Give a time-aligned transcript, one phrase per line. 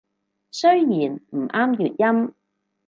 [0.49, 2.33] 雖然唔啱粵音